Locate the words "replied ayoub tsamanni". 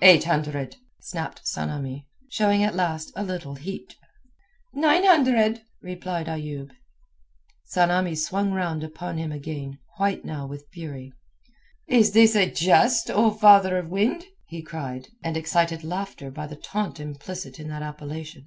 5.82-8.14